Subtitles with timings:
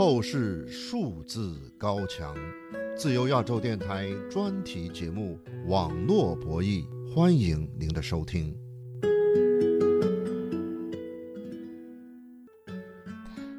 [0.00, 2.34] 透视数字高墙，
[2.96, 5.38] 自由亚洲电台专题节目
[5.68, 8.56] 《网络博弈》，欢迎您的收听。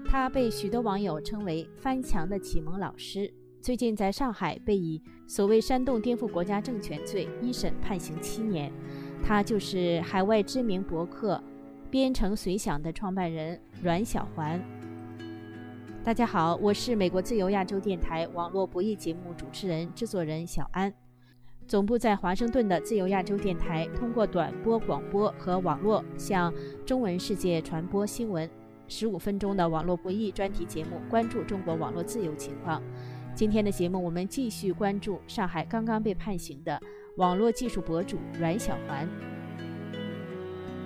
[0.10, 3.32] 他被许多网友称为“翻墙的启蒙老师”。
[3.62, 8.74] 最近在上海被以所谓煽动颠覆国家政权罪一审判刑七年。
[9.22, 11.40] 他就是海外知名博客
[11.92, 14.60] “编程随想”的创办人阮小环。
[16.04, 20.92] 大家好，我是美国自由亚洲电台网络博弈节目主持人、制作人小安。
[21.68, 26.52] 总部在华盛顿的自由亚洲电台，通过短波广播和网络向
[26.88, 28.50] 中文世界传播新闻。
[28.88, 32.82] 十五分钟的网络博弈专题节目，关注中国网络自由情况。
[33.36, 36.82] 今天的节目，我们继续关注上海刚刚被判刑的
[37.18, 39.08] 网络技术博主阮小环。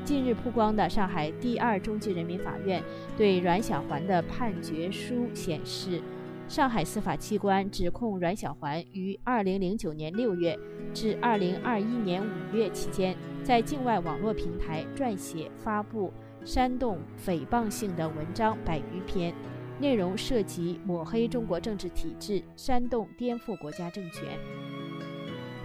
[0.06, 2.82] 近日曝光的上海第二中级人民法院
[3.18, 6.00] 对阮小环的判决书显示，
[6.48, 10.60] 上海司法机关指控阮小环于2009年6月
[10.94, 16.14] 至2021年5月期间，在境外网络平台撰写、发布
[16.44, 19.34] 煽动、诽谤性的文章百余篇，
[19.80, 24.24] 内容涉及抹黑中国政治体制、煽动颠覆国家政权。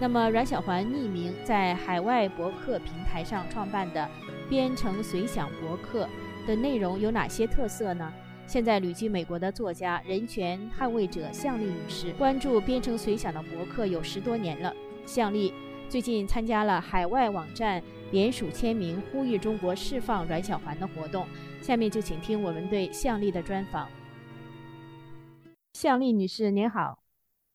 [0.00, 4.08] 那么，阮小环匿名在海外博客平台上创办的。
[4.48, 6.08] 编程随想博客
[6.44, 8.12] 的内容有哪些特色呢？
[8.46, 14.74] 现在旅居美国的作家、人权捍卫者向丽女士关注编程随想的博客有十多年了。
[15.06, 15.54] 向丽
[15.88, 21.28] 最近参加了海外网站联署签名呼吁中国释放阮小环的活动。
[21.60, 23.86] 下面就请听我们对向丽的专访。
[25.74, 26.98] 向丽女士，您好。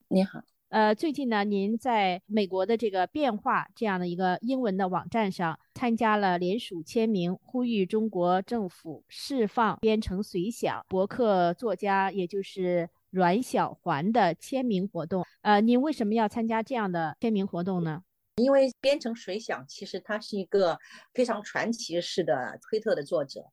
[0.08, 0.40] 你好。
[0.76, 15.26] 呃，最近呢，您在美国的这个变化这样的一个英文的网站上参加了联署签名，呼吁中国政府释放编程随想博客作家，也就是阮小环的签名活动。
[15.44, 18.03] 呃，您为什么要参加这样的签名活动呢？
[18.36, 20.78] 因为编程随想其实他是一个
[21.13, 23.46] 非常传奇式的推特的作者。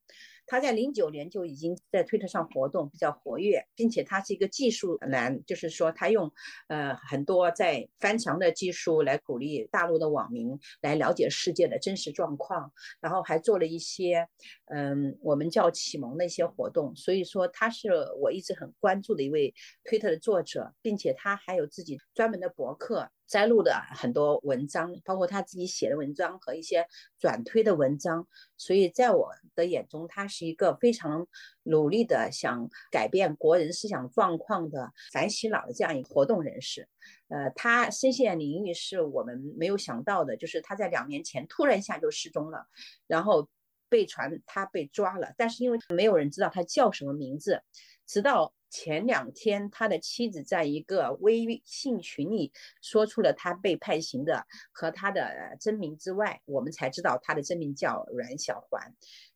[0.46, 6.30] 他在零九年就已经在推特上活动比较活跃，并且他是一个技术男，就是说他用
[6.68, 14.28] 呃很多在翻墙的技术来鼓励大陆的网民来了解世界的真实状况，然后还做了一些
[14.66, 16.94] 嗯我们叫启蒙的一些活动。
[16.96, 19.54] 所以说他是我一直很关注的一位
[19.84, 23.08] 推特的作者，并且他还有自己专门的博客。
[23.32, 26.86] 摘录的很多文章，包括他自己写的文章和一些
[27.18, 28.28] 转推的文章，
[28.58, 31.26] 所以在我的眼中，他是一个非常
[31.62, 36.86] 努力的想改变国人思想状况的反洗脑的这样一个活动人士。
[37.28, 42.66] 呃，他深陷领域是我们没有想到的，就是他在两年前突然一下就失踪了，
[43.06, 43.48] 然后
[43.88, 47.62] 被传他被抓了，但是因为没有人知道他叫什么名字，
[48.12, 48.52] 直到。
[48.74, 52.50] 前两天，他的妻子在一个微信群里
[52.80, 58.80] 说出了他被判刑的和他的真名之外，我们才知道他的真名叫阮小环。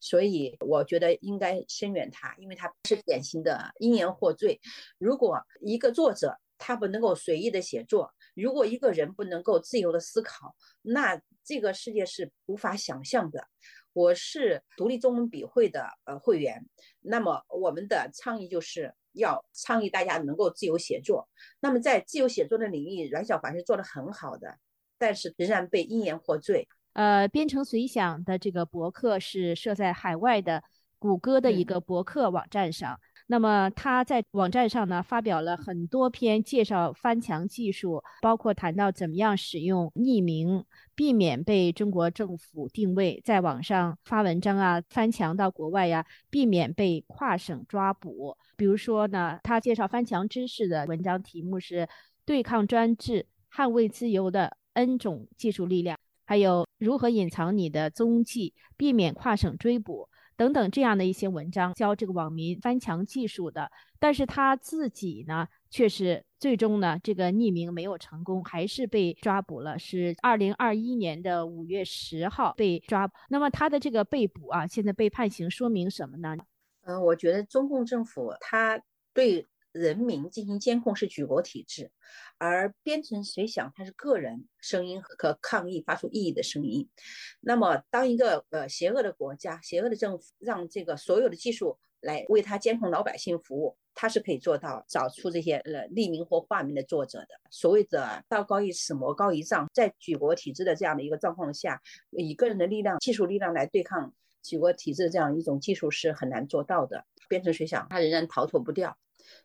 [0.01, 4.59] 所以我觉得应该声援他，因为他是典型的因言获罪。
[4.97, 13.47] 如果一个作者他不能够随意的写作，如果一个人不能够自由的思考，那这个世界是无法想象的。
[13.93, 16.67] 我是独立中文笔会的呃会员，
[17.07, 18.95] 那么我们的倡议就是。
[19.19, 21.27] 要倡议大家能够自由写作，
[21.61, 24.59] 那么在自由写作的领域，阮小凡是做得很好的，
[24.99, 26.69] 但是仍然被因言获罪。
[26.93, 30.63] 呃，编程随想的这个博客是设在海外的
[30.99, 33.01] 谷歌的一个博客网站上。
[33.29, 40.65] 那么他在网站上呢发表了很多篇介绍翻墙技术，包括谈到怎么样使用匿名，
[40.95, 48.37] 避免被中国政府定位，在网上发文章啊，翻墙到国外呀，避免被跨省抓捕。
[48.57, 51.89] 比如说呢，他介绍翻墙知识的文章题目是
[52.25, 60.09] “对抗专制，捍卫自由的 N 种技术力量”，还有如何隐藏你的踪迹，避免跨省追捕。
[60.37, 73.11] 等等这样的一些文章，教这个网民翻墙技术的，但是他自己呢，却是最终呢，这个匿名没有成功，还是被抓捕了，是二零二一年的五月十号被抓。
[73.29, 76.37] 那么他的这个被捕啊，现在被判刑，说明什么呢？
[76.83, 78.81] 嗯，我觉得中共政府他
[79.13, 79.47] 对。
[79.77, 81.91] 人民进行监控是举国体制，
[82.39, 86.89] 而编程随想它是个人声音和抗议发出异议的声音。
[87.41, 97.29] 那么，当一个呃邪恶的国家、邪恶的政府让这个所有的技术来为他监控老百姓服务，他是可以做到找出这些呃匿名或化名的作者的。
[97.51, 101.81] 所谓的道高一尺，魔高一丈，在举国体制的这样的一个状况下，
[102.11, 107.05] 以个人的力量、技术力量来对抗举国体制这样一种技术是很难做到的。
[107.29, 108.97] 编程随想它仍然逃脱不掉。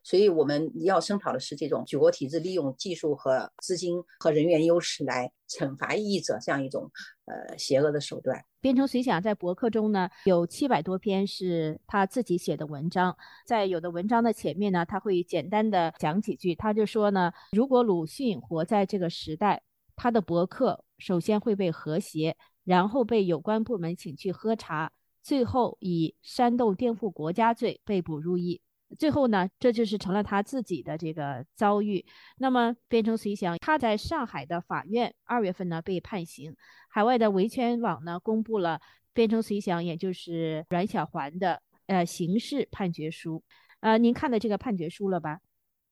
[0.04, 6.90] 所以我们要声讨的是这种举国体制利用技术和资金和人员优势来惩罚异议者这样一种
[7.26, 8.44] 呃邪恶的手段。
[8.60, 13.16] 编程随想在博客中呢，有七百多篇是他自己写的文章，
[13.46, 19.62] 在有的文章的前面呢，他会简单的讲几句，他就说呢，如果鲁迅活在这个时代，
[19.96, 28.62] 他的博客首先会被和谐，然后被有关部门请去喝茶，最后以煽动颠覆国家罪被捕入狱。
[28.98, 32.06] 最后呢，这就是成了他自己的这个遭遇。
[32.38, 36.56] 那么，变成随想他在上海的法院二月份呢被判刑。
[36.90, 38.80] 海外的维权网呢公布了
[39.14, 43.44] 变成随想，也就是阮小环的呃刑事判决书。
[43.80, 45.40] 呃，您看的这个判决书了吧？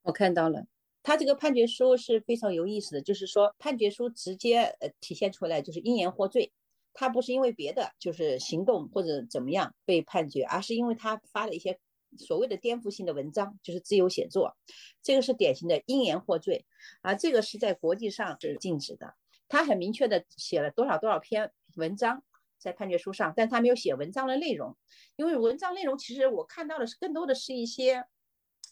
[0.03, 0.65] 我看到了，
[1.01, 6.51] 他这个判决书是非常有意思的，就是说判决书直接呃体现出来就是因言获罪，
[6.93, 11.79] 他不是因为别的，就是行动或者怎么样被判决，而是因为他发了一些。
[12.17, 14.57] 所谓的颠覆性的文章就是自由写作，
[15.03, 16.65] 这个是典型的因言获罪
[17.01, 19.13] 啊，这个是在国际上是禁止的。
[19.47, 22.23] 他很明确的写了多少多少篇文章
[22.57, 24.77] 在判决书上，但他没有写文章的内容，
[25.15, 28.05] 因为文章内容其实我看到的是更多的是一些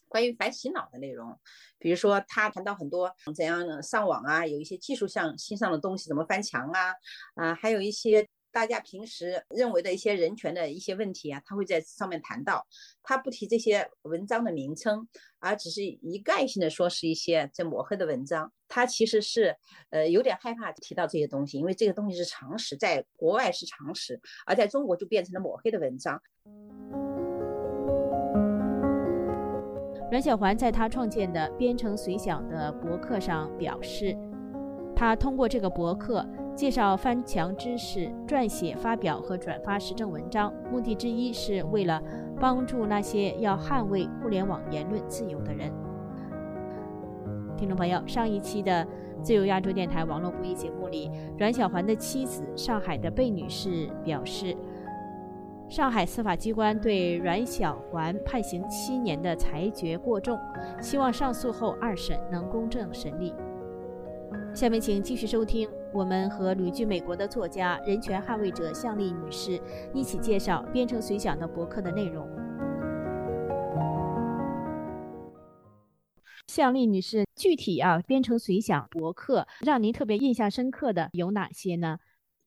[0.07, 1.39] 关于反洗脑的内容，
[1.77, 6.93] 比如说他谈到很多怎样上网啊，有一些技术上新上的东西怎么翻墙啊
[7.35, 8.27] 啊，还有一些。
[8.57, 12.65] 大家平时认为的一些人权的一些问题啊，他会在上面谈到，
[13.03, 15.07] 他不提这些文章的名称，
[15.37, 18.51] 而只是一概性的说是一些在抹黑的文章。
[18.67, 19.55] 他其实是
[19.91, 26.19] 呃有点害怕提到这些东西，因为这个东西是常识，在国外是常识，而在中国就变成了抹黑的文章。
[30.09, 34.17] 阮小环在他创建的编程随想的博客上表示，
[34.95, 36.27] 他通过这个博客。
[36.57, 42.01] 介绍翻墙知识、撰写、发表和转发时政文章，目的之一是为了
[42.39, 45.71] 帮助那些要捍卫互联网言论自由的人。
[47.55, 48.85] 听众朋友，上一期的
[49.21, 54.57] 自由亚洲电台网络播音节目里，阮小环的妻子上海的贝女士表示，
[55.69, 60.35] 上海司法机关对阮小环判刑七年的裁决过重，
[60.81, 63.31] 希望上诉后二审能公正审理。
[64.55, 65.69] 下面请继续收听。
[65.93, 69.59] 我们和旅居美国的作家、人权捍卫者向丽女士
[69.93, 72.27] 一起介绍《编程随想》的博客的内容。
[76.47, 81.97] 向丽女士，具体啊，《编程随想》博客让您特别印象深刻的有哪些呢？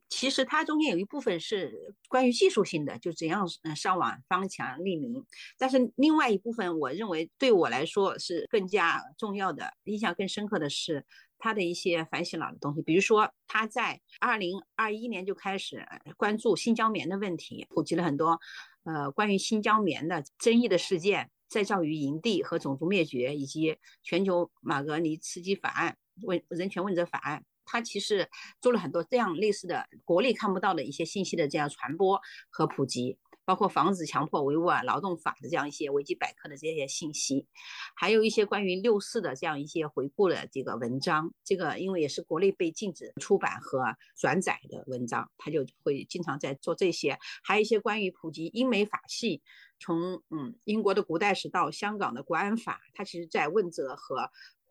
[0.08, 5.24] 其实它中间有一部分是关于技术性的，就怎样嗯上网翻墙匿名。
[5.58, 11.06] 但是另外一部分，我认为对我来说是更加重要的、印象更深刻的是。
[11.40, 15.84] 他的一些反洗脑的东西，比如说他在二零二一年就开始
[16.16, 18.38] 关注新疆棉的问题，普及了很多
[18.84, 28.28] 呃关于新疆棉的争议的事件，再造于营地和种族灭绝，以及全球马格尼茨基法案问人权问责法案，他其实
[28.60, 32.20] 做了很多这样类似的国内看不到的一些信息的这样传播
[32.50, 33.18] 和普及。
[33.50, 37.48] 包括防止强迫维吾尔劳动法的这样一些维基百科的这些信息，
[37.96, 41.34] 还有一些关于六四的这样一些回顾的这个文章。
[41.42, 47.18] 这个因为也是国内被禁止出版和转载的文章，他就会经常在做这些。
[47.42, 49.42] 还有一些关于普及英美法系，
[49.80, 54.30] 从嗯英国的古代史到香港的国安法，他其实在问责和。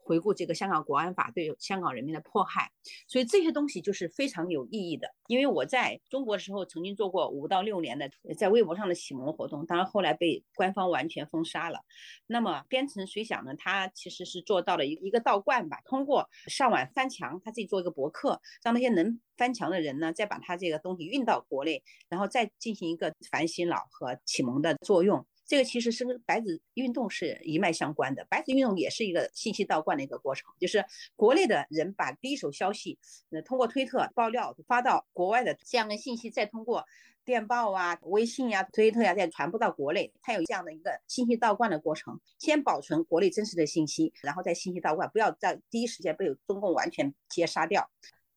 [0.09, 2.71] 回顾这个香港国安法对香港人民的迫害，
[3.07, 5.07] 所以这些东西就是非常有意义的。
[5.27, 11.81] 因为我在中国的时候曾经做过五到六年的在微博上的启蒙活动，当然后来被官方完全封杀了。
[12.25, 25.23] 那么编程随想呢，他其实是做到了一一个道观吧，通过上网翻墙，他自己做一个博客，让那些能翻墙的人呢，再把他这个东西运到国内，然后再进行一个反洗脑和启蒙的作用。
[25.49, 32.99] 这个其实是跟白纸运动是一脉相关的，白纸运动也是一个信息倒灌的一个过程，就是国内的人把第一手消息，
[33.31, 36.85] 呃，通过推特爆料发到国外的这样的信息，再通过
[37.25, 47.89] 电报啊、微信呀、推特呀再传播到国内，它有这样的一个信息倒灌的过程，先保存国内真实的信息，然后再信息倒灌，不要在第一时间被中共完全截杀掉。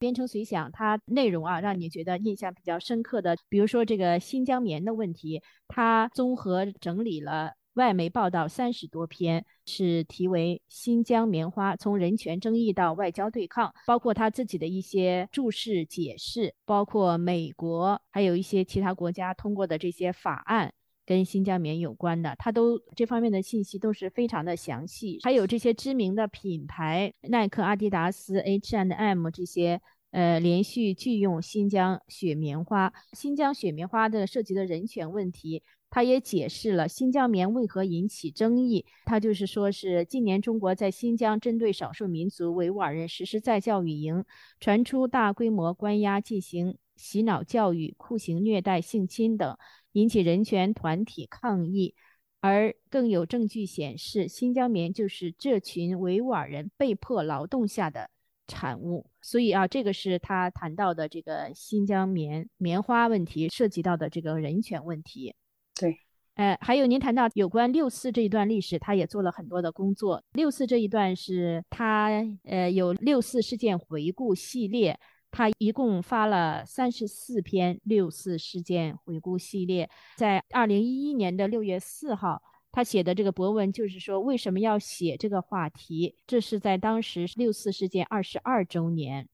[0.03, 20.75] 编程随想，它内容啊，让你觉得印象比较深刻的，比如说这个新疆棉的问题，它综合整理了外媒报道三十多篇，是题为《新疆棉花：从人权争议到外交对抗》，包括他自己的一些注释解释，包括美国还有一些其他国家通过的这些法案。
[21.05, 25.19] 跟新疆棉有关的，它都这方面的信息都是非常的详细。
[25.23, 29.81] 还有这些知名的品牌，耐克、阿迪达斯、H&M 这些
[30.11, 32.93] 呃，连续拒用新疆雪棉花。
[33.13, 38.85] 新疆雪棉花的涉及的人权问题，他也解释了新疆棉为何引起争议。
[39.07, 44.25] 他就是说是近年中国在新疆针对少数民族维吾尔人实施再教育营，
[44.61, 49.57] 传出大规模关押、进行洗脑教育、酷刑虐待、性侵等，
[49.93, 51.95] 引起人权团体抗议。
[52.41, 58.11] 而更有证据显示，新疆棉就是这群维吾尔人被迫劳动下的。
[58.49, 65.35] 产物，所以啊，这个是他谈到的这个新疆棉棉花问题，涉及到的这个人权问题。
[65.81, 65.97] 对，
[66.35, 70.23] 呃，还有您谈到有关六四这一段历史，他也做了很多的工作。
[70.33, 72.11] 六四这一段是他
[72.43, 74.99] 呃有六四事件回顾系列，
[75.33, 82.41] 他一共发了三十四篇六四事件回顾系列，在二零一一年的六月四号。
[82.75, 86.17] 他写的这个博文就是说，为什么要写这个话题？
[86.27, 89.29] 这是在当时六四事件二十二周年，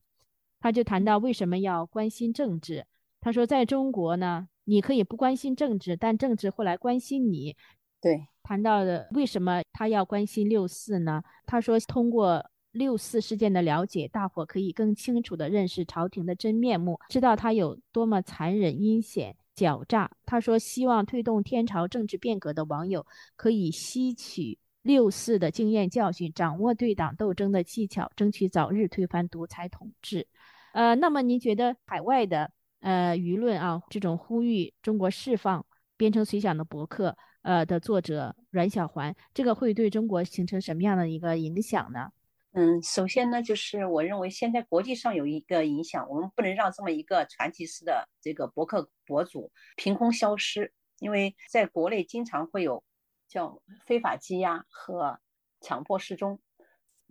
[0.59, 2.85] 他就谈到为什么要关心政治。
[3.21, 7.55] 他说，在中国呢，你可以不关心政治，但政治会来关心你。
[8.01, 11.23] 对，谈到的为什么他要关心六四呢？
[11.47, 19.37] 他说，通过六四事件的了解，大伙可以更清楚地认识朝廷的真面目，知道他有多么残忍阴险。
[19.57, 20.09] 狡诈。
[20.25, 30.29] 他说：“希望推动天朝政治变革的网友可以吸取六四的经验教训，掌握对党斗争的技巧，争取早日推翻独裁统治。”
[30.75, 42.13] 呃，那么您觉得海外的呃舆论啊，这种呼吁中国释放编程随想的博客呃的作者阮小环，这个会对中国形成什么样的一个影响呢？
[42.61, 52.83] 嗯，首先呢，就是我认为现在国际上有一个影响，我们不能让这么一个传奇式的这个博客博主凭空消失，因为在国内经常会有
[53.29, 55.21] 叫非法羁押和
[55.61, 56.41] 强迫失踪，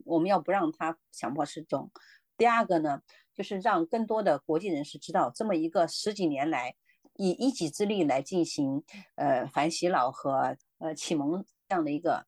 [0.03, 1.89] 我们要不让他强迫失踪。
[2.35, 3.01] 第二个呢，
[3.33, 6.75] 就是让更多的国际人士知道，这么一个十几年来
[7.15, 8.83] 以一己之力来进行
[9.15, 12.27] 呃反洗脑和呃启蒙这样的一个。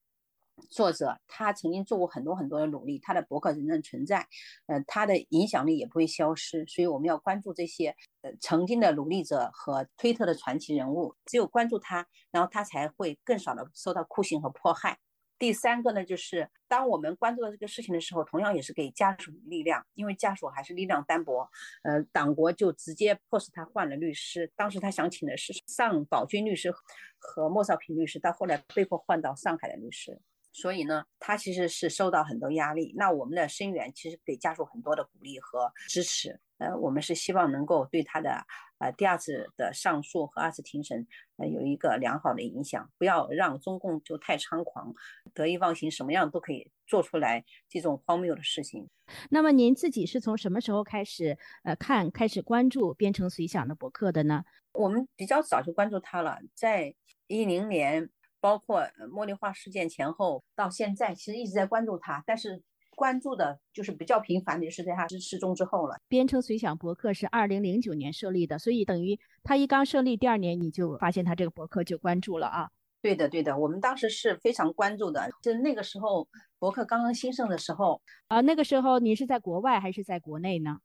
[0.69, 4.27] 作者他曾经做过很多很多的努力，他的博客仍然存在，
[4.67, 14.97] 呃，他的影响力也不会消失，所以我们要关注这些呃曾经的努力者和推特的传奇人物，只有关注他，然后他才会更少的受到酷刑和迫害。
[15.37, 21.49] 第三个呢，就是当我们关注到这个事情的时候，同样也是给家属力量，因为家属还是力量单薄，
[21.83, 26.73] 呃，党国就直接迫使他换了律师，当时他想请的是尚宝军律师
[27.17, 30.19] 和莫少平律师，到后来被迫换到上海的律师。
[30.51, 32.93] 所以呢，他其实是受到很多压力。
[32.97, 36.39] 那我们的声援其实给家属很多的鼓励和支持。
[36.57, 38.45] 呃，我们是希望能够对他的
[38.79, 44.93] 呃第二次的上诉和二次庭审呃有一个良好的影响，不要让中共就太猖狂、
[45.33, 48.89] 得意忘形，什么样都可以做出来这种荒谬的事情。
[49.29, 54.43] 那么您自己是从什么时候开始呃看、开始关注编程随想的博客的呢？
[54.73, 56.93] 我们比较早就关注他了，在
[57.27, 58.09] 一零年。
[58.41, 58.81] 包括
[59.11, 62.61] 茉莉花事件前后到现在，其实一直在关注他，但是
[62.95, 65.97] 关注的就是比较频繁的，就是在他失失踪之后了。
[66.07, 72.69] 编程随想博客是二零零九年设立的，所以等于他一刚设立，第二年你就发现他这个博客就关注了啊？
[73.01, 76.27] 对的，对的，我们当时是非常关注的，就那个时候
[76.59, 78.41] 博客刚刚兴盛的时候啊。
[78.41, 80.79] 那个时候您是在国外还是在国内呢？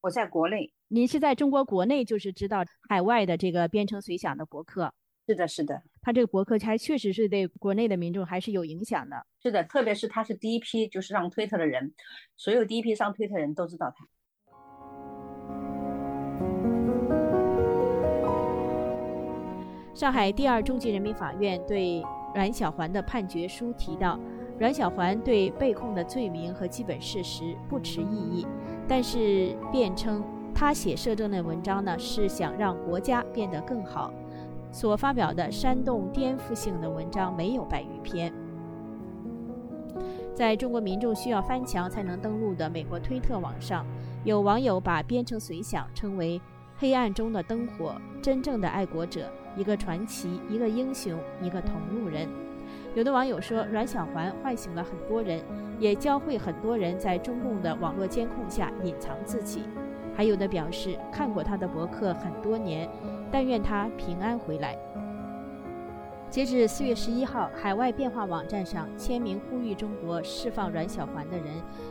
[0.00, 0.72] 我在国内。
[0.88, 4.92] 您是在中国国内，就是知道海外的这个编程随想的博客。
[5.24, 9.24] 是的，是的，他这个博客还确实是对国内的民众还是有影响的。
[9.40, 11.94] 是的，特别是他是第一批就是上推特的人，
[12.36, 14.04] 所有第一批上推特的人都知道他。
[19.94, 22.02] 上海第二中级人民法院对
[22.34, 24.18] 阮小环的判决书提到，
[24.58, 28.46] 阮小环对被控的罪名和基本事实不持异议，
[28.88, 34.12] 但是辩称他写摄政的文章呢是想让国家变得更好。
[34.72, 38.32] 所发表的煽动颠覆性的文章没有百余篇。
[40.34, 43.84] 在中国民众需要翻墙才能登录的美国推特网上，
[44.24, 46.40] 有网友把编程随想称为
[46.78, 52.26] “黑暗中的灯火”，真正的爱国者，一个传奇，一个英雄，一个同路人。
[52.94, 55.42] 有的网友说，阮小环唤醒了很多人，
[55.78, 59.64] 也教会很多人在中共的网络监控下隐藏自己。
[60.14, 62.88] 还有的表示看过他的博客很多年。
[63.32, 64.78] 但愿他平安回来。
[66.30, 71.46] 截至四月十一号，海外变化网站上签名呼吁中国释放阮小环的人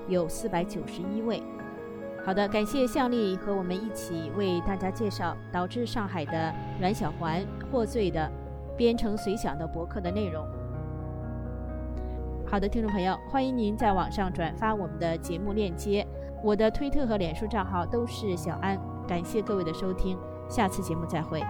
[0.07, 1.43] 有四百九十一位。
[2.23, 8.31] 好的，感谢向丽和我们一起为大家介绍导致上海的阮小环获罪的
[8.77, 10.45] 编程随想的博客的内容。
[12.47, 16.05] 好的，听众朋友，欢迎您在网上转发我们的节目链接。
[16.43, 18.79] 我的推特和脸书账号都是小安。
[19.07, 20.17] 感谢各位的收听，
[20.51, 21.41] 下次节目再会。